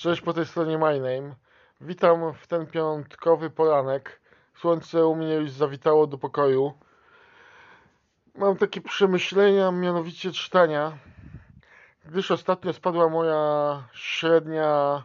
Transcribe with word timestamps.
Cześć 0.00 0.22
po 0.22 0.32
tej 0.32 0.46
stronie 0.46 0.78
My 0.78 1.00
Name. 1.00 1.34
Witam 1.80 2.34
w 2.34 2.46
ten 2.46 2.66
piątkowy 2.66 3.50
poranek. 3.50 4.20
Słońce 4.54 5.06
u 5.06 5.16
mnie 5.16 5.34
już 5.34 5.50
zawitało 5.50 6.06
do 6.06 6.18
pokoju. 6.18 6.72
Mam 8.34 8.56
takie 8.56 8.80
przemyślenia, 8.80 9.70
mianowicie 9.70 10.32
czytania, 10.32 10.98
gdyż 12.04 12.30
ostatnio 12.30 12.72
spadła 12.72 13.08
moja 13.08 13.82
średnia 13.92 15.02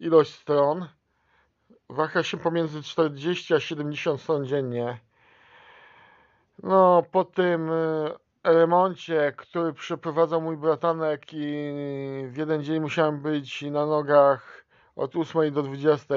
ilość 0.00 0.34
stron. 0.34 0.88
Waha 1.88 2.22
się 2.22 2.36
pomiędzy 2.36 2.82
40 2.82 3.54
a 3.54 3.60
70 3.60 4.20
stron 4.20 4.46
dziennie. 4.46 4.98
No, 6.62 7.02
po 7.12 7.24
tym 7.24 7.70
y, 7.70 8.25
remoncie, 8.52 9.32
który 9.36 9.72
przeprowadzał 9.72 10.40
mój 10.40 10.56
bratanek 10.56 11.22
i 11.32 11.74
w 12.26 12.36
jeden 12.36 12.62
dzień 12.62 12.80
musiałem 12.80 13.22
być 13.22 13.62
na 13.62 13.86
nogach 13.86 14.64
od 14.96 15.16
8 15.16 15.52
do 15.52 15.62
20, 15.62 16.14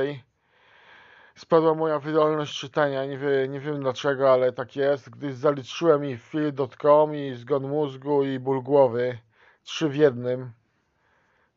spadła 1.35 1.73
moja 1.75 1.99
wydolność 1.99 2.59
czytania. 2.59 3.05
Nie, 3.05 3.17
wie, 3.17 3.47
nie 3.49 3.59
wiem 3.59 3.79
dlaczego, 3.81 4.31
ale 4.33 4.53
tak 4.53 4.75
jest, 4.75 5.09
gdyż 5.09 5.33
zaliczyłem 5.33 6.05
i 6.05 6.17
film.com, 6.17 7.15
i 7.15 7.33
zgon 7.35 7.67
mózgu, 7.67 8.23
i 8.23 8.39
ból 8.39 8.61
głowy. 8.61 9.19
Trzy 9.63 9.89
w 9.89 9.95
jednym. 9.95 10.51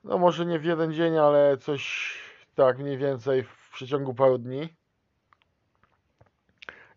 No 0.05 0.19
może 0.19 0.47
nie 0.47 0.59
w 0.59 0.65
jeden 0.65 0.93
dzień, 0.93 1.19
ale 1.19 1.57
coś 1.57 2.15
tak 2.55 2.79
mniej 2.79 2.99
więcej 2.99 3.43
w 3.43 3.71
przeciągu 3.73 4.15
paru 4.15 4.39
dni. 4.39 4.69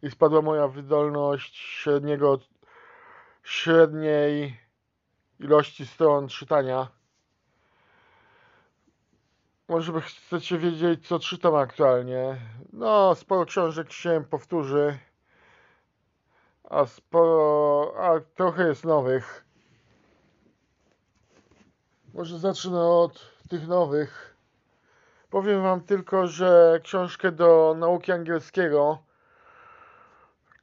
I 0.01 0.11
spadła 0.11 0.41
moja 0.41 0.67
wydolność 0.67 1.57
średniego 1.57 2.39
średniej 3.45 4.59
ilości 5.39 5.87
stron 5.87 6.27
czytania. 6.27 6.87
Może 9.67 9.91
by 9.91 10.01
chcecie 10.01 10.57
wiedzieć, 10.57 11.07
co 11.07 11.19
czytam 11.19 11.55
aktualnie. 11.55 12.37
No, 12.73 13.15
sporo 13.15 13.45
książek 13.45 13.91
się 13.91 14.23
powtórzy, 14.29 14.97
a 16.63 16.85
sporo, 16.85 17.93
a 17.99 18.19
trochę 18.35 18.67
jest 18.67 18.85
nowych. 18.85 19.45
Może 22.13 22.39
zacznę 22.39 22.83
od 22.83 23.31
tych 23.49 23.67
nowych. 23.67 24.35
Powiem 25.29 25.63
Wam 25.63 25.81
tylko, 25.81 26.27
że 26.27 26.79
książkę 26.83 27.31
do 27.31 27.75
nauki 27.77 28.11
angielskiego 28.11 29.03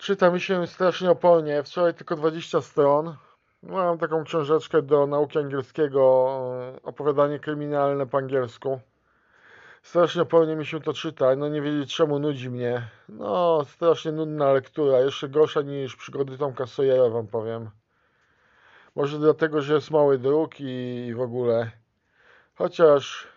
Czyta 0.02 0.30
mi 0.30 0.40
się 0.40 0.66
strasznie 0.66 1.10
opolnie. 1.10 1.62
Wczoraj 1.62 1.94
tylko 1.94 2.16
20 2.16 2.60
stron. 2.60 3.16
Mam 3.62 3.98
taką 3.98 4.24
książeczkę 4.24 4.82
do 4.82 5.06
nauki 5.06 5.38
angielskiego, 5.38 6.00
e, 6.76 6.82
opowiadanie 6.82 7.38
kryminalne 7.38 8.06
po 8.06 8.18
angielsku. 8.18 8.80
Strasznie 9.82 10.22
opolnie 10.22 10.56
mi 10.56 10.66
się 10.66 10.80
to 10.80 10.92
czyta. 10.92 11.36
No 11.36 11.48
nie 11.48 11.62
wiedzieć 11.62 11.94
czemu 11.94 12.18
nudzi 12.18 12.50
mnie. 12.50 12.88
No, 13.08 13.64
strasznie 13.64 14.12
nudna 14.12 14.52
lektura. 14.52 15.00
Jeszcze 15.00 15.28
gorsza 15.28 15.62
niż 15.62 15.96
przygody 15.96 16.38
Tomka 16.38 16.66
Sawyera, 16.66 17.08
wam 17.08 17.26
powiem. 17.26 17.70
Może 18.96 19.18
dlatego, 19.18 19.62
że 19.62 19.74
jest 19.74 19.90
mały 19.90 20.18
druk 20.18 20.60
i 20.60 21.12
w 21.16 21.20
ogóle. 21.20 21.70
Chociaż 22.54 23.28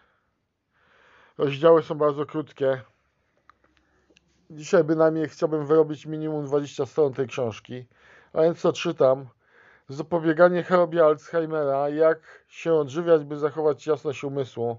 rozdziały 1.37 1.83
są 1.83 1.95
bardzo 1.95 2.25
krótkie. 2.25 2.81
Dzisiaj 4.49 4.83
bynajmniej 4.83 5.29
chciałbym 5.29 5.65
wyrobić 5.65 6.05
minimum 6.05 6.45
20 6.45 6.85
stron 6.85 7.13
tej 7.13 7.27
książki. 7.27 7.85
A 8.33 8.41
więc 8.41 8.61
co 8.61 8.73
czytam? 8.73 9.25
Zapobieganie 9.89 10.63
chorobie 10.63 11.05
Alzheimera, 11.05 11.89
jak 11.89 12.19
się 12.47 12.73
odżywiać, 12.73 13.23
by 13.23 13.37
zachować 13.37 13.87
jasność 13.87 14.23
umysłu. 14.23 14.77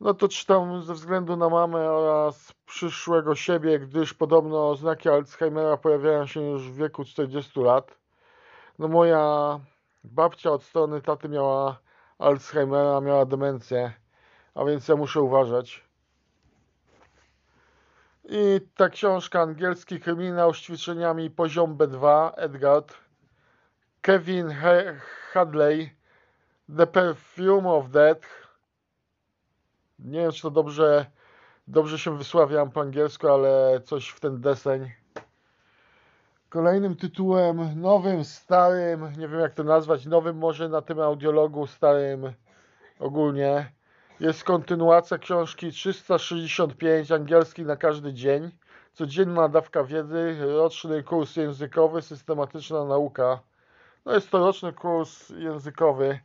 No 0.00 0.14
to 0.14 0.28
czytam 0.28 0.82
ze 0.82 0.94
względu 0.94 1.36
na 1.36 1.48
mamę 1.48 1.90
oraz 1.90 2.52
przyszłego 2.66 3.34
siebie, 3.34 3.78
gdyż 3.78 4.14
podobno 4.14 4.74
znaki 4.76 5.08
Alzheimera 5.08 5.76
pojawiają 5.76 6.26
się 6.26 6.40
już 6.40 6.70
w 6.70 6.76
wieku 6.76 7.04
40 7.04 7.60
lat. 7.60 7.98
No 8.78 8.88
moja 8.88 9.60
babcia 10.04 10.50
od 10.50 10.62
strony 10.62 11.02
taty 11.02 11.28
miała 11.28 11.78
Alzheimera, 12.18 13.00
miała 13.00 13.24
demencję, 13.24 13.92
a 14.54 14.64
więc 14.64 14.88
ja 14.88 14.96
muszę 14.96 15.20
uważać. 15.20 15.87
I 18.30 18.60
ta 18.76 18.88
książka, 18.88 19.40
angielski 19.40 20.00
kryminał 20.00 20.54
z 20.54 20.60
ćwiczeniami 20.60 21.30
poziom 21.30 21.76
B2, 21.76 22.30
Edgard, 22.36 22.94
Kevin 24.02 24.54
Hadley, 25.32 25.90
The 26.76 26.86
Perfume 26.86 27.68
of 27.68 27.90
Death. 27.90 28.28
Nie 29.98 30.20
wiem, 30.20 30.32
czy 30.32 30.42
to 30.42 30.50
dobrze, 30.50 31.06
dobrze 31.68 31.98
się 31.98 32.18
wysławiam 32.18 32.70
po 32.70 32.80
angielsku, 32.80 33.28
ale 33.28 33.80
coś 33.84 34.08
w 34.08 34.20
ten 34.20 34.40
deseń. 34.40 34.90
Kolejnym 36.48 36.96
tytułem, 36.96 37.80
nowym, 37.80 38.24
starym, 38.24 39.12
nie 39.18 39.28
wiem 39.28 39.40
jak 39.40 39.54
to 39.54 39.64
nazwać, 39.64 40.06
nowym 40.06 40.38
może 40.38 40.68
na 40.68 40.82
tym 40.82 41.00
audiologu, 41.00 41.66
starym 41.66 42.32
ogólnie 42.98 43.72
jest 44.20 44.44
kontynuacja 44.44 45.18
książki 45.18 45.72
365 45.72 47.12
angielski 47.12 47.62
na 47.62 47.76
każdy 47.76 48.12
dzień. 48.12 48.50
Codzienna 48.92 49.48
dawka 49.48 49.84
wiedzy, 49.84 50.36
roczny 50.40 51.02
kurs 51.02 51.36
językowy, 51.36 52.02
systematyczna 52.02 52.84
nauka. 52.84 53.40
No 54.04 54.14
jest 54.14 54.30
to 54.30 54.38
roczny 54.38 54.72
kurs 54.72 55.30
językowy. 55.30 56.20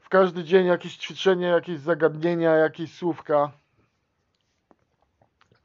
W 0.00 0.08
każdy 0.08 0.44
dzień 0.44 0.66
jakieś 0.66 0.96
ćwiczenie, 0.96 1.46
jakieś 1.46 1.78
zagadnienia, 1.78 2.54
jakieś 2.54 2.94
słówka. 2.94 3.50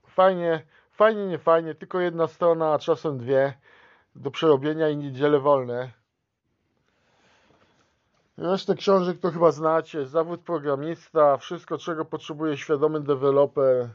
Fajnie, 0.07 0.61
fajnie, 0.91 1.27
nie 1.27 1.37
fajnie, 1.37 1.75
tylko 1.75 1.99
jedna 1.99 2.27
strona, 2.27 2.73
a 2.73 2.79
czasem 2.79 3.17
dwie 3.17 3.53
do 4.15 4.31
przerobienia 4.31 4.89
i 4.89 4.97
niedziele 4.97 5.39
wolne. 5.39 6.00
Resztę 8.37 8.75
książek 8.75 9.19
to 9.19 9.31
chyba 9.31 9.51
znacie. 9.51 10.05
Zawód 10.05 10.41
programista, 10.41 11.37
wszystko 11.37 11.77
czego 11.77 12.05
potrzebuje 12.05 12.57
świadomy 12.57 13.01
deweloper. 13.01 13.89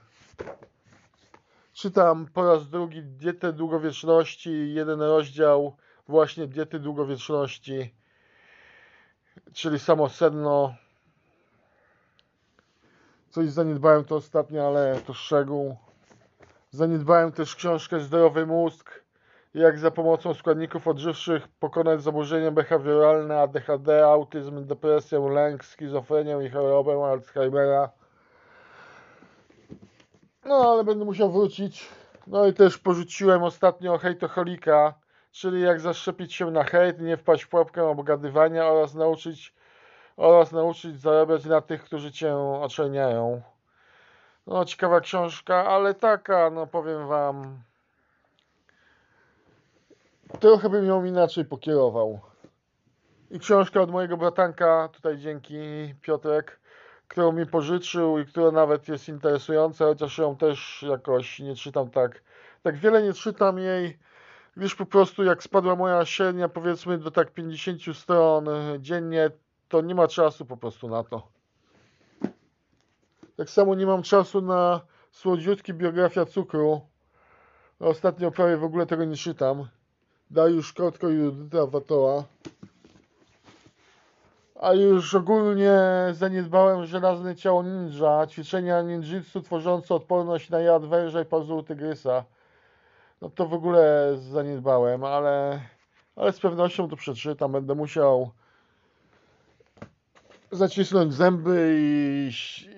Czytam 1.73 2.27
po 2.35 2.45
raz 2.45 2.69
drugi 2.69 3.03
Dietę 3.03 3.53
Długowieczności, 3.53 4.75
jeden 4.75 5.01
rozdział 5.03 5.77
właśnie 6.09 6.47
Diety 6.47 6.79
Długowieczności, 6.79 7.95
czyli 9.53 9.79
samo 9.79 10.09
sedno. 10.09 10.75
Coś 13.31 13.51
zaniedbałem 13.51 14.05
to 14.05 14.17
ostatnio, 14.17 14.67
ale 14.67 15.01
to 15.07 15.15
szczegół. 15.15 15.77
Zaniedbałem 16.71 17.33
też 17.33 17.57
książkę 17.57 18.01
Zdrowy 18.01 18.47
Mózg 18.47 19.06
jak 19.56 19.78
za 19.78 19.91
pomocą 19.91 20.34
składników 20.34 20.89
odżywczych 20.89 21.49
pokonać 21.49 22.03
zaburzenia 22.03 22.50
behawioralne, 22.50 23.41
ADHD, 23.41 24.06
autyzm, 24.06 24.67
depresję, 24.67 25.28
lęk, 25.28 25.65
schizofrenię 25.65 26.39
i 26.47 26.50
chorobę 26.50 27.05
Alzheimera. 27.05 27.91
No, 30.45 30.72
ale 30.72 30.84
będę 30.84 31.05
musiał 31.05 31.33
wrócić. 31.33 31.89
No 32.27 32.47
i 32.47 32.55
też 32.55 32.78
porzuciłem 32.78 33.43
ostatnio 33.43 33.99
hejtocholika, 33.99 34.95
czyli 35.33 35.61
jak 35.61 35.81
zaszczepić 35.81 36.34
się 36.34 36.50
na 36.50 36.65
hejt, 36.65 37.00
nie 37.00 37.16
wpaść 37.16 37.45
w 37.45 37.49
pułapkę 37.49 37.84
obgadywania 37.84 38.66
oraz 38.66 38.95
nauczyć, 38.95 39.55
oraz 40.16 40.53
nauczyć 40.53 41.00
zarabiać 41.00 41.45
na 41.45 41.61
tych, 41.61 41.84
którzy 41.84 42.12
cię 42.12 42.37
oczerniają. 42.37 43.43
No, 44.47 44.65
ciekawa 44.65 45.00
książka, 45.00 45.66
ale 45.66 45.95
taka, 45.95 46.50
no 46.50 46.66
powiem 46.66 47.09
wam, 47.09 47.59
trochę 50.41 50.71
bym 50.71 50.87
ją 50.87 51.05
inaczej 51.05 51.45
pokierował. 51.45 52.21
I 53.31 53.39
książka 53.39 53.81
od 53.81 53.91
mojego 53.91 54.17
bratanka, 54.17 54.89
tutaj 54.93 55.19
dzięki 55.19 55.59
Piotrek, 56.03 56.61
którą 57.09 57.33
mi 57.33 57.47
pożyczył 57.47 58.19
i 58.19 58.27
która 58.27 58.51
nawet 58.51 58.89
jest 58.89 59.09
interesująca, 59.09 59.84
chociaż 59.84 60.19
ją 60.19 60.37
też 60.37 60.84
jakoś 60.89 61.39
nie 61.39 61.57
czytam 61.57 61.91
tak. 61.91 62.23
Tak 62.63 62.77
wiele 62.77 63.03
nie 63.03 63.13
czytam 63.13 63.59
jej, 63.59 63.99
wiesz 64.57 64.75
po 64.75 64.87
prostu 64.87 65.25
jak 65.25 65.43
spadła 65.43 65.77
moja 65.77 66.05
średnia 66.05 66.49
powiedzmy 66.49 66.99
do 66.99 67.11
tak 67.11 67.33
50 67.33 67.97
stron 67.97 68.49
dziennie, 68.79 69.31
to 69.69 69.81
nie 69.81 69.95
ma 69.95 70.09
czasu 70.09 70.47
po 70.47 70.57
prostu 70.57 70.89
na 70.89 71.05
to. 71.05 71.29
Tak 73.37 73.51
samo 73.51 73.75
nie 73.75 73.87
mam 73.87 74.03
czasu 74.03 74.41
na 74.41 74.81
słodziutki 75.11 75.75
biografia 75.75 76.27
cukru. 76.27 76.81
Ostatnio 77.81 78.31
prawie 78.31 78.57
w 78.57 78.65
ogóle 78.65 78.87
tego 78.87 79.05
nie 79.05 79.17
czytam. 79.17 79.69
Dariusz 80.31 80.73
Kotko 80.73 81.09
i 81.09 81.15
Judyta 81.15 81.67
Watoła. 81.67 82.25
A 84.61 84.73
już 84.73 85.15
ogólnie 85.15 85.81
zaniedbałem 86.13 86.87
żelazne 86.87 87.37
ciało 87.37 87.63
ninja, 87.63 88.27
ćwiczenia 88.27 88.83
ninjitsu 88.83 89.43
tworzące 89.43 89.95
odporność 89.95 90.51
na 90.51 90.61
jad 90.61 90.87
węża 90.87 91.21
i 91.21 91.25
pazur 91.25 91.65
tygrysa. 91.65 92.25
No 93.21 93.31
to 93.31 93.47
w 93.47 93.55
ogóle 93.55 94.13
zaniedbałem, 94.19 95.05
ale, 95.05 95.61
ale 96.17 96.33
z 96.33 96.41
pewnością 96.41 96.89
to 96.89 96.97
przeczytam. 96.97 97.53
Będę 97.53 97.75
musiał 97.75 98.31
zacisnąć 100.53 101.15
zęby 101.15 101.77
i, 101.79 102.31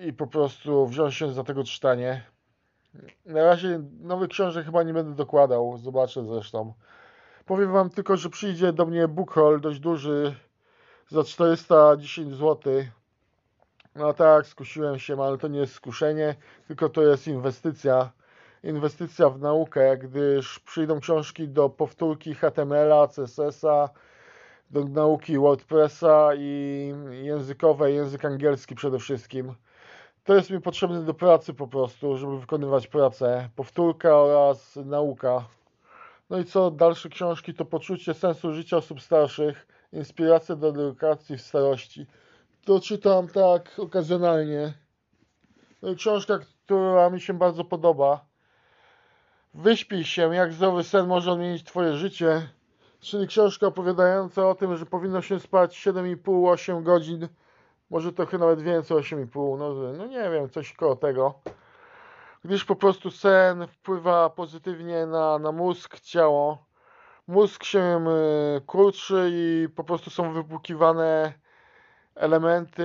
i 0.07 0.13
po 0.13 0.27
prostu 0.27 0.87
wziąć 0.87 1.15
się 1.15 1.33
za 1.33 1.43
tego 1.43 1.63
czytanie. 1.63 2.23
Na 3.25 3.43
razie 3.43 3.79
nowych 4.01 4.29
książek 4.29 4.65
chyba 4.65 4.83
nie 4.83 4.93
będę 4.93 5.15
dokładał, 5.15 5.77
zobaczę 5.77 6.25
zresztą. 6.25 6.73
Powiem 7.45 7.71
Wam 7.71 7.89
tylko, 7.89 8.17
że 8.17 8.29
przyjdzie 8.29 8.73
do 8.73 8.85
mnie 8.85 9.07
bookhaul 9.07 9.61
dość 9.61 9.79
duży 9.79 10.35
za 11.07 11.23
410 11.23 12.35
zł. 12.35 12.73
No 13.95 14.13
tak, 14.13 14.47
skusiłem 14.47 14.99
się, 14.99 15.23
ale 15.23 15.37
to 15.37 15.47
nie 15.47 15.59
jest 15.59 15.73
skuszenie, 15.73 16.35
tylko 16.67 16.89
to 16.89 17.01
jest 17.01 17.27
inwestycja. 17.27 18.11
Inwestycja 18.63 19.29
w 19.29 19.39
naukę, 19.39 19.97
gdyż 19.97 20.59
przyjdą 20.59 20.99
książki 20.99 21.47
do 21.47 21.69
powtórki 21.69 22.35
HTML-a, 22.35 23.07
CSS-a, 23.07 23.89
do 24.71 24.83
nauki 24.83 25.37
WordPressa 25.37 26.29
i 26.37 26.93
językowej, 27.23 27.95
język 27.95 28.25
angielski 28.25 28.75
przede 28.75 28.99
wszystkim. 28.99 29.53
To 30.23 30.35
jest 30.35 30.49
mi 30.49 30.61
potrzebne 30.61 31.03
do 31.03 31.13
pracy 31.13 31.53
po 31.53 31.67
prostu, 31.67 32.17
żeby 32.17 32.39
wykonywać 32.39 32.87
pracę. 32.87 33.49
Powtórka 33.55 34.17
oraz 34.17 34.75
nauka. 34.75 35.45
No 36.29 36.39
i 36.39 36.45
co, 36.45 36.71
dalsze 36.71 37.09
książki 37.09 37.53
to 37.53 37.65
poczucie 37.65 38.13
sensu 38.13 38.53
życia 38.53 38.77
osób 38.77 39.01
starszych, 39.01 39.67
inspiracja 39.93 40.55
do 40.55 40.69
edukacji 40.69 41.37
w 41.37 41.41
starości. 41.41 42.05
To 42.65 42.79
czytam 42.79 43.27
tak 43.27 43.71
okazjonalnie. 43.79 44.73
No 45.81 45.89
i 45.89 45.95
książka, 45.95 46.39
która 46.65 47.09
mi 47.09 47.21
się 47.21 47.33
bardzo 47.33 47.63
podoba. 47.63 48.25
Wyśpij 49.53 50.03
się, 50.03 50.35
jak 50.35 50.53
zdrowy 50.53 50.83
sen 50.83 51.07
może 51.07 51.31
odmienić 51.31 51.63
Twoje 51.63 51.93
życie. 51.93 52.49
Czyli 52.99 53.27
książka 53.27 53.67
opowiadająca 53.67 54.49
o 54.49 54.55
tym, 54.55 54.77
że 54.77 54.85
powinno 54.85 55.21
się 55.21 55.39
spać 55.39 55.85
7,5-8 55.87 56.83
godzin, 56.83 57.27
może 57.89 58.13
trochę 58.13 58.37
nawet 58.37 58.61
więcej, 58.61 58.97
8,5, 58.97 59.59
no, 59.59 59.73
no 59.97 60.05
nie 60.05 60.29
wiem, 60.29 60.49
coś 60.49 60.73
koło 60.73 60.95
tego. 60.95 61.39
Gdyż 62.45 62.65
po 62.65 62.75
prostu 62.75 63.11
sen 63.11 63.67
wpływa 63.67 64.29
pozytywnie 64.29 65.05
na, 65.05 65.39
na 65.39 65.51
mózg, 65.51 65.99
ciało. 65.99 66.65
Mózg 67.27 67.63
się 67.63 68.05
kurczy 68.65 69.29
i 69.31 69.67
po 69.75 69.83
prostu 69.83 70.09
są 70.09 70.33
wypłukiwane 70.33 71.33
elementy 72.15 72.83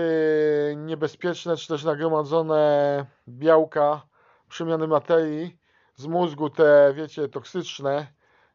niebezpieczne, 0.76 1.56
czy 1.56 1.68
też 1.68 1.84
nagromadzone 1.84 3.06
białka, 3.28 4.02
przemiany 4.48 4.88
materii 4.88 5.56
z 5.96 6.06
mózgu, 6.06 6.50
te 6.50 6.92
wiecie, 6.94 7.28
toksyczne 7.28 8.06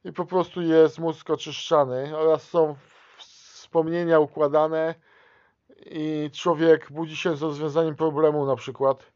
i 0.03 0.13
po 0.13 0.25
prostu 0.25 0.61
jest 0.61 0.99
mózg 0.99 1.29
oczyszczany 1.29 2.17
oraz 2.17 2.43
są 2.43 2.75
wspomnienia 3.17 4.19
układane 4.19 4.95
i 5.85 6.29
człowiek 6.33 6.91
budzi 6.91 7.15
się 7.15 7.35
z 7.35 7.41
rozwiązaniem 7.41 7.95
problemu 7.95 8.45
na 8.45 8.55
przykład. 8.55 9.11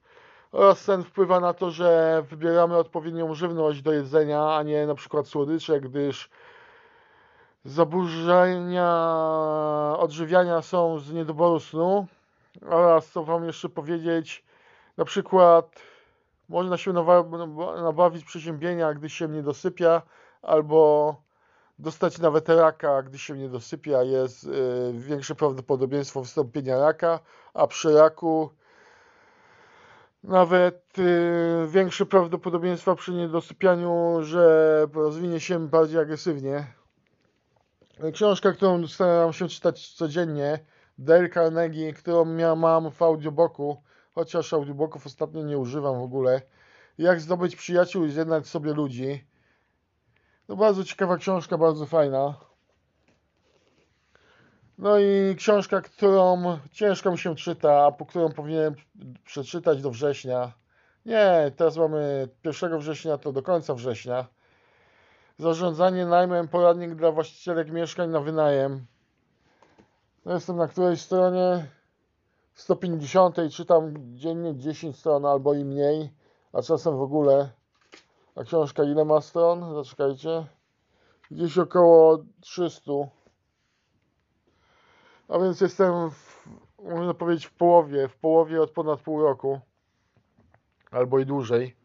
Oraz 0.54 0.82
sen 0.82 1.04
wpływa 1.04 1.40
na 1.40 1.54
to, 1.54 1.72
że 1.72 2.24
wybieramy 2.30 2.78
odpowiednią 2.78 3.34
żywność 3.34 3.82
do 3.82 3.94
jedzenia, 3.94 4.56
a 4.56 4.64
nie 4.64 4.88
na 4.88 4.96
przykład 4.96 5.28
słodycze, 5.28 5.82
gdyż 5.82 6.30
zaburzenia 7.66 8.88
odżywiania 10.00 10.62
są 10.62 11.00
z 11.00 11.14
niedoboru 11.14 11.60
snu. 11.60 12.08
Oraz 12.70 13.10
co 13.10 13.24
Wam 13.24 13.46
jeszcze 13.46 13.70
powiedzieć, 13.70 14.46
na 14.98 15.06
przykład 15.06 15.80
można 16.50 16.78
się 16.78 16.94
nabawić 17.84 18.26
przeziębienia, 18.26 18.94
gdy 18.94 19.10
się 19.10 19.28
nie 19.28 19.44
dosypia, 19.44 20.02
albo 20.42 21.16
dostać 21.80 22.20
nawet 22.20 22.50
raka, 22.50 23.04
gdy 23.04 23.18
się 23.18 23.38
nie 23.38 23.50
dosypia, 23.50 24.04
jest 24.04 24.44
y, 24.44 24.50
większe 24.94 25.36
prawdopodobieństwo 25.36 26.22
wystąpienia 26.22 26.80
raka, 26.80 27.20
a 27.54 27.68
przy 27.68 27.94
raku 27.94 28.50
nawet 30.24 31.00
y, 31.00 31.68
większe 31.68 32.06
prawdopodobieństwa 32.06 32.96
przy 32.96 33.12
niedosypianiu, 33.12 34.18
że 34.22 34.88
rozwinie 34.94 35.40
się 35.40 35.68
bardziej 35.68 36.00
agresywnie. 36.00 36.68
Książka, 38.14 38.52
którą 38.52 38.88
staram 38.88 39.34
się 39.34 39.48
czytać 39.48 39.94
codziennie, 39.94 40.60
Dale 40.98 41.30
Carnegie, 41.30 41.94
którą 41.94 42.26
mam 42.56 42.92
w 42.92 43.02
audiobooku, 43.02 43.82
chociaż 44.16 44.54
audiobooków 44.54 45.06
ostatnio 45.06 45.44
nie 45.44 45.58
używam 45.58 46.00
w 46.00 46.04
ogóle. 46.04 46.42
Jak 46.98 47.22
zdobyć 47.22 47.56
przyjaciół 47.56 48.06
i 48.06 48.12
zjednać 48.12 48.48
sobie 48.48 48.74
ludzi. 48.74 49.26
No 50.48 50.56
bardzo 50.56 50.84
ciekawa 50.84 51.18
książka, 51.18 51.58
bardzo 51.58 51.86
fajna. 51.86 52.36
No 54.78 55.00
i 55.00 55.36
książka, 55.36 55.82
którą 55.82 56.58
ciężko 56.72 57.12
mi 57.12 57.18
się 57.18 57.36
czyta, 57.36 57.86
a 57.86 57.92
po 57.92 58.06
którą 58.06 58.32
powinienem 58.32 58.76
przeczytać 59.26 59.82
do 59.82 59.92
września. 59.92 60.52
Nie, 61.06 61.52
teraz 61.56 61.78
mamy 61.78 62.28
1 62.44 62.80
września, 62.80 63.18
to 63.18 63.32
do 63.32 63.42
końca 63.42 63.74
września. 63.74 64.26
Zarządzanie 65.38 66.06
najmem, 66.06 66.48
poradnik 66.48 66.96
dla 66.96 67.12
właścicielek 67.12 67.72
mieszkań 67.72 68.10
na 68.10 68.20
wynajem. 68.20 68.86
No 70.26 70.34
jestem 70.34 70.56
na 70.56 70.68
której 70.68 70.98
stronie? 70.98 71.68
150 72.54 73.38
i 73.38 73.50
czytam 73.50 73.94
dziennie 74.16 74.56
10 74.56 75.00
stron 75.00 75.26
albo 75.26 75.54
i 75.54 75.66
mniej, 75.66 76.14
a 76.54 76.62
czasem 76.62 76.98
w 76.98 77.02
ogóle. 77.02 77.50
A 78.36 78.44
książka 78.44 78.84
ile 78.84 79.06
ma 79.06 79.22
stron? 79.22 79.76
Zaczekajcie. 79.76 80.46
Gdzieś 81.32 81.58
około 81.58 82.18
300. 82.42 82.92
A 85.30 85.40
więc 85.40 85.62
jestem, 85.62 86.12
w, 86.12 86.48
można 86.84 87.14
powiedzieć, 87.14 87.46
w 87.46 87.54
połowie. 87.54 88.08
W 88.08 88.16
połowie 88.16 88.62
od 88.62 88.72
ponad 88.72 89.02
pół 89.02 89.22
roku. 89.22 89.60
Albo 90.92 91.20
i 91.20 91.26
dłużej. 91.26 91.76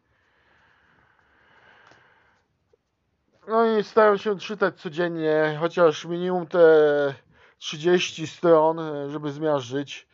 No 3.48 3.78
i 3.78 3.84
staram 3.84 4.18
się 4.18 4.38
czytać 4.38 4.80
codziennie, 4.80 5.56
chociaż 5.60 6.04
minimum 6.04 6.46
te 6.46 7.14
30 7.58 8.26
stron, 8.26 8.78
żeby 9.08 9.32
zmiażdżyć 9.32 10.07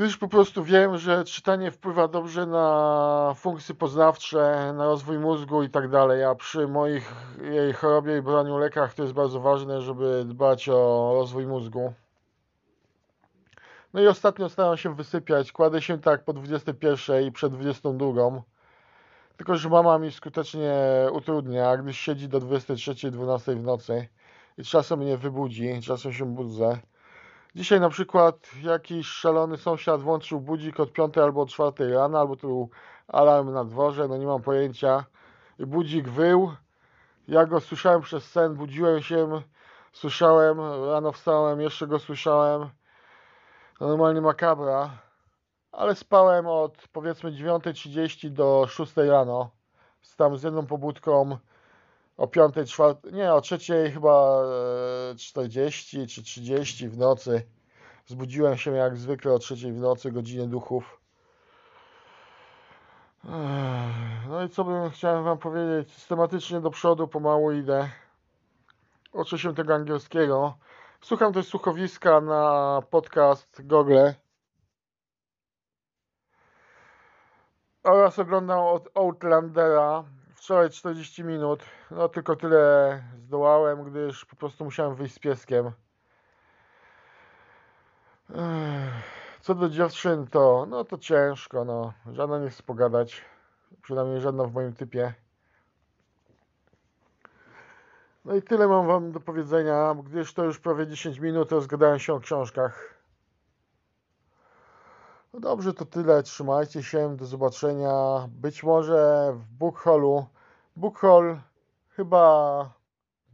gdyż 0.00 0.16
po 0.16 0.28
prostu 0.28 0.64
wiem, 0.64 0.98
że 0.98 1.24
czytanie 1.24 1.70
wpływa 1.70 2.08
dobrze 2.08 2.46
na 2.46 3.34
funkcje 3.36 3.74
poznawcze, 3.74 4.72
na 4.76 4.84
rozwój 4.84 5.18
mózgu 5.18 5.62
i 5.62 5.70
tak 5.70 5.88
dalej, 5.88 6.24
a 6.24 6.34
przy 6.34 6.68
moich 6.68 7.12
jej 7.42 7.72
chorobie 7.72 8.18
i 8.18 8.22
braniu 8.22 8.58
lekach 8.58 8.94
to 8.94 9.02
jest 9.02 9.14
bardzo 9.14 9.40
ważne, 9.40 9.82
żeby 9.82 10.24
dbać 10.24 10.68
o 10.68 11.10
rozwój 11.14 11.46
mózgu. 11.46 11.92
No 13.94 14.00
i 14.00 14.06
ostatnio 14.06 14.48
staram 14.48 14.76
się 14.76 14.94
wysypiać, 14.94 15.52
kładę 15.52 15.82
się 15.82 15.98
tak 15.98 16.24
po 16.24 16.32
21 16.32 17.22
i 17.24 17.32
przed 17.32 17.52
22, 17.52 18.42
tylko 19.36 19.56
że 19.56 19.68
mama 19.68 19.98
mi 19.98 20.12
skutecznie 20.12 20.72
utrudnia, 21.12 21.76
gdyż 21.76 21.98
siedzi 21.98 22.28
do 22.28 22.40
23-12 22.40 23.56
w 23.56 23.62
nocy 23.62 24.08
i 24.58 24.64
czasem 24.64 24.98
mnie 24.98 25.16
wybudzi, 25.16 25.80
czasem 25.82 26.12
się 26.12 26.34
budzę. 26.34 26.78
Dzisiaj 27.54 27.80
na 27.80 27.90
przykład 27.90 28.50
jakiś 28.62 29.06
szalony 29.06 29.56
sąsiad 29.56 30.00
włączył 30.00 30.40
budzik 30.40 30.80
od 30.80 30.92
5 30.92 31.18
albo 31.18 31.40
od 31.40 31.48
4 31.48 31.94
rana, 31.94 32.20
albo 32.20 32.36
tu 32.36 32.46
był 32.46 32.70
alarm 33.08 33.52
na 33.52 33.64
dworze, 33.64 34.08
no 34.08 34.16
nie 34.16 34.26
mam 34.26 34.42
pojęcia. 34.42 35.04
Budzik 35.58 36.08
wył. 36.08 36.52
Ja 37.28 37.46
go 37.46 37.60
słyszałem 37.60 38.00
przez 38.00 38.30
sen, 38.30 38.54
budziłem 38.54 39.02
się, 39.02 39.42
słyszałem, 39.92 40.60
rano 40.90 41.12
wstałem, 41.12 41.60
jeszcze 41.60 41.86
go 41.86 41.98
słyszałem. 41.98 42.70
Normalnie 43.80 44.20
makabra. 44.20 44.90
Ale 45.72 45.94
spałem 45.94 46.46
od 46.46 46.88
powiedzmy 46.92 47.32
9.30 47.32 48.30
do 48.30 48.66
6 48.68 48.96
rano. 48.96 49.50
Tam 50.16 50.36
z 50.36 50.42
jedną 50.42 50.66
pobudką 50.66 51.38
o 52.20 52.26
5, 52.26 52.54
4, 52.66 52.94
nie, 53.12 53.34
o 53.34 53.40
3 53.40 53.58
chyba 53.94 54.42
40 55.18 56.00
e, 56.00 56.06
czy 56.06 56.22
30 56.22 56.88
w 56.88 56.98
nocy. 56.98 57.42
Zbudziłem 58.06 58.56
się 58.56 58.72
jak 58.72 58.96
zwykle 58.96 59.32
o 59.32 59.38
3 59.38 59.54
w 59.56 59.78
nocy, 59.78 60.12
godzinie 60.12 60.46
duchów. 60.46 61.00
No 64.28 64.44
i 64.44 64.48
co 64.48 64.64
bym 64.64 64.90
chciałem 64.90 65.24
Wam 65.24 65.38
powiedzieć? 65.38 65.92
Systematycznie 65.92 66.60
do 66.60 66.70
przodu, 66.70 67.08
pomału 67.08 67.52
idę. 67.52 67.88
Uczę 69.12 69.38
się 69.38 69.54
tego 69.54 69.74
angielskiego. 69.74 70.58
Słucham 71.00 71.32
też 71.32 71.46
słuchowiska 71.46 72.20
na 72.20 72.82
podcast 72.90 73.66
Google. 73.66 74.08
Oraz 77.82 78.18
oglądam 78.18 78.58
Outlandera 78.94 80.04
wczoraj 80.50 80.70
40 80.70 81.24
minut. 81.24 81.62
No 81.90 82.08
tylko 82.08 82.36
tyle 82.36 83.02
zdołałem, 83.18 83.84
gdyż 83.84 84.24
po 84.24 84.36
prostu 84.36 84.64
musiałem 84.64 84.94
wyjść 84.94 85.14
z 85.14 85.18
pieskiem. 85.18 85.70
Co 89.40 89.54
do 89.54 89.68
dziewczyn, 89.68 90.26
to 90.26 90.66
no 90.68 90.84
to 90.84 90.98
ciężko, 90.98 91.64
no. 91.64 91.92
Żadna 92.12 92.38
nie 92.38 92.50
chce 92.50 92.62
pogadać. 92.62 93.24
Przynajmniej 93.82 94.20
żadna 94.20 94.44
w 94.44 94.52
moim 94.52 94.72
typie. 94.72 95.14
No 98.24 98.34
i 98.34 98.42
tyle 98.42 98.68
mam 98.68 98.86
wam 98.86 99.12
do 99.12 99.20
powiedzenia, 99.20 99.94
gdyż 100.04 100.34
to 100.34 100.44
już 100.44 100.58
prawie 100.58 100.86
10 100.86 101.18
minut 101.18 101.52
rozgadałem 101.52 101.98
się 101.98 102.14
o 102.14 102.20
książkach. 102.20 102.94
No 105.32 105.40
dobrze, 105.40 105.74
to 105.74 105.84
tyle. 105.84 106.22
Trzymajcie 106.22 106.82
się. 106.82 107.16
Do 107.16 107.26
zobaczenia. 107.26 108.26
Być 108.28 108.62
może 108.62 109.32
w 109.34 109.46
Bookholu. 109.46 110.26
Bookhol 110.80 111.40
chyba 111.88 112.74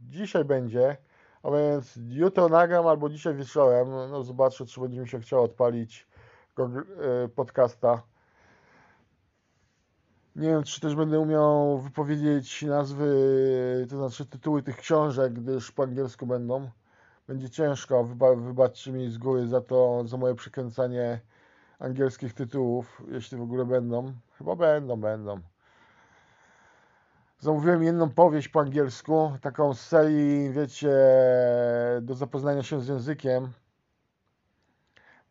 dzisiaj 0.01 0.45
będzie. 0.45 0.97
A 1.43 1.51
więc 1.51 1.99
jutro 2.09 2.49
nagram 2.49 2.87
albo 2.87 3.09
dzisiaj 3.09 3.35
wieczorem. 3.35 3.89
No 3.89 4.23
zobaczę, 4.23 4.65
czy 4.65 4.81
będzie 4.81 5.01
mi 5.01 5.07
się 5.07 5.19
chciało 5.19 5.43
odpalić 5.43 6.07
y, 7.25 7.29
podcasta. 7.29 8.03
Nie 10.35 10.49
wiem, 10.49 10.63
czy 10.63 10.81
też 10.81 10.95
będę 10.95 11.19
umiał 11.19 11.77
wypowiedzieć 11.77 12.61
nazwy, 12.61 13.07
to 13.89 13.97
znaczy 13.97 14.25
tytuły 14.25 14.63
tych 14.63 14.77
książek, 14.77 15.33
gdyż 15.33 15.71
po 15.71 15.83
angielsku 15.83 16.25
będą. 16.25 16.69
Będzie 17.27 17.49
ciężko, 17.49 18.03
wyba, 18.03 18.35
wybaczcie 18.35 18.91
mi 18.91 19.09
z 19.09 19.17
góry 19.17 19.47
za 19.47 19.61
to, 19.61 20.07
za 20.07 20.17
moje 20.17 20.35
przekręcanie 20.35 21.19
angielskich 21.79 22.33
tytułów, 22.33 23.01
jeśli 23.07 23.37
w 23.37 23.41
ogóle 23.41 23.65
będą. 23.65 24.13
Chyba 24.37 24.55
będą, 24.55 25.01
będą. 25.01 25.41
Zamówiłem 27.39 27.83
jedną 27.83 28.09
powieść 28.09 28.47
po 28.47 28.59
angielsku, 28.59 29.31
taką 29.41 29.73
z 29.73 29.79
serii, 29.79 30.51
wiecie, 30.51 30.93
do 32.01 32.15
zapoznania 32.15 32.63
się 32.63 32.81
z 32.81 32.87
językiem. 32.87 33.53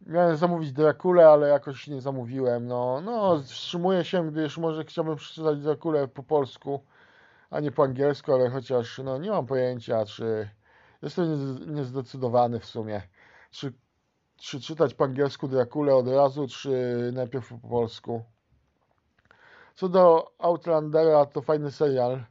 Miałem 0.07 0.37
zamówić 0.37 0.73
Drakulę, 0.73 1.29
ale 1.29 1.49
jakoś 1.49 1.87
nie 1.87 2.01
zamówiłem. 2.01 2.67
No, 2.67 3.01
no, 3.01 3.39
wstrzymuję 3.43 4.05
się, 4.05 4.31
gdyż 4.31 4.59
może 4.59 4.85
chciałbym 4.85 5.17
przeczytać 5.17 5.61
Drakulę 5.61 6.09
po 6.09 6.23
polsku, 6.23 6.85
a 7.51 7.61
nie 7.61 7.73
po 7.73 7.83
angielsku, 7.83 8.33
ale 8.33 8.51
chociaż 8.51 8.99
no, 9.05 9.19
nie 9.19 9.31
mam 9.31 9.47
pojęcia, 9.47 10.05
czy 10.05 10.49
jestem 11.03 11.25
niez- 11.25 11.67
niezdecydowany 11.67 12.61
w 12.61 12.65
sumie, 12.65 13.03
czy, 13.51 13.73
czy 14.37 14.61
czytać 14.61 14.95
po 14.95 15.05
angielsku 15.05 15.49
Drakulę 15.49 15.95
od 15.95 16.09
razu, 16.09 16.47
czy 16.49 16.71
najpierw 17.15 17.49
po 17.49 17.69
polsku. 17.69 18.23
Co 19.77 19.89
do 19.89 20.33
Outlandera, 20.39 21.27
to 21.27 21.43
fajny 21.43 21.71
serial. 21.71 22.25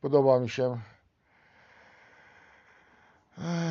Podoba 0.00 0.40
mi 0.40 0.48
się. 0.48 0.80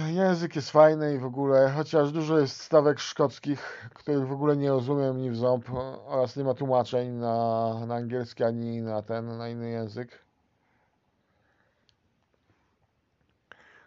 Język 0.07 0.55
jest 0.55 0.71
fajny 0.71 1.15
i 1.15 1.17
w 1.17 1.25
ogóle, 1.25 1.71
chociaż 1.75 2.11
dużo 2.11 2.39
jest 2.39 2.61
stawek 2.61 2.99
szkockich, 2.99 3.89
których 3.93 4.27
w 4.27 4.31
ogóle 4.31 4.57
nie 4.57 4.69
rozumiem 4.69 5.17
ni 5.17 5.31
w 5.31 5.37
ząb 5.37 5.69
oraz 6.05 6.35
nie 6.35 6.43
ma 6.43 6.53
tłumaczeń 6.53 7.09
na, 7.09 7.85
na 7.85 7.95
angielski 7.95 8.43
ani 8.43 8.81
na 8.81 9.01
ten, 9.01 9.37
na 9.37 9.49
inny 9.49 9.69
język. 9.69 10.19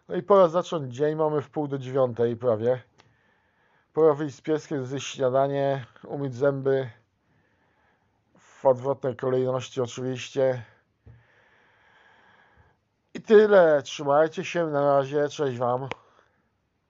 No 0.08 0.14
i 0.14 0.22
pora 0.22 0.48
zacząć 0.48 0.94
dzień, 0.94 1.16
mamy 1.16 1.42
w 1.42 1.50
pół 1.50 1.68
do 1.68 1.78
dziewiątej 1.78 2.36
prawie. 2.36 2.82
Pora 3.92 4.14
wyjść 4.14 4.36
z 4.36 4.40
pieskiem, 4.40 4.86
zjeść 4.86 5.06
śniadanie, 5.06 5.86
umyć 6.06 6.34
zęby 6.34 6.90
w 8.64 8.66
odwrotnej 8.66 9.16
kolejności 9.16 9.80
oczywiście. 9.80 10.62
I 13.14 13.22
tyle, 13.22 13.82
trzymajcie 13.82 14.44
się, 14.44 14.66
na 14.66 14.96
razie, 14.96 15.28
cześć 15.28 15.58
wam. 15.58 15.88